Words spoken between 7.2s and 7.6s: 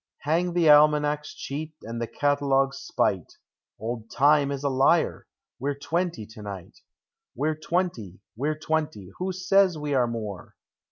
We're